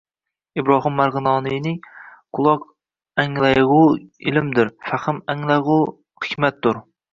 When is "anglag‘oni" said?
3.25-4.33, 5.37-6.29